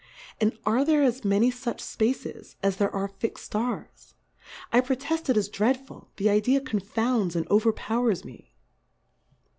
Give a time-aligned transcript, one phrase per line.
[0.39, 4.15] And are there as many fuch Spaces, as there are fixM Stars?
[4.73, 8.55] I pro teft it is dreadful, the Idea confounds and overpowers me.